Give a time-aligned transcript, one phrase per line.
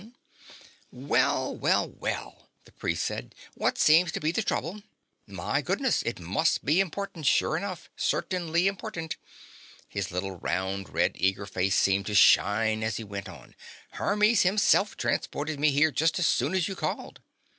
[0.91, 3.35] "Well, well, well," the priest said.
[3.53, 4.81] "What seems to be the trouble?
[5.27, 6.01] My goodness.
[6.01, 9.17] It must be important, sure enough certainly important."
[9.87, 13.53] His little round red eager face seemed to shine as he went on.
[13.91, 17.21] "Hermes himself transported me here just as soon as you called!"